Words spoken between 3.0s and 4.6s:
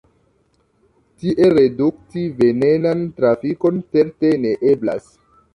trafikon certe ne